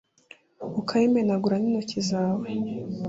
ukayimenagura 0.79 1.55
n'intoki 1.59 1.99
zawe 2.09 2.47